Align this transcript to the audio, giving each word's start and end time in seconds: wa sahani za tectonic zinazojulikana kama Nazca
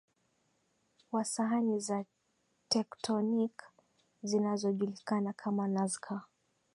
wa 1.11 1.25
sahani 1.25 1.79
za 1.79 2.05
tectonic 2.69 3.51
zinazojulikana 4.23 5.33
kama 5.33 5.67
Nazca 5.67 6.21